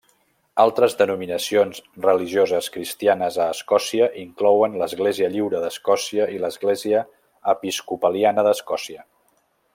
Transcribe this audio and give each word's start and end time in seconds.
Altres 0.61 0.93
denominacions 1.01 1.81
religioses 2.05 2.69
cristianes 2.77 3.37
a 3.45 3.47
Escòcia 3.57 4.07
inclouen 4.23 4.79
l'Església 4.83 5.31
lliure 5.35 5.63
d'Escòcia 5.67 6.27
i 6.39 6.43
l'Església 6.47 7.07
episcopaliana 7.55 8.49
d'Escòcia. 8.51 9.07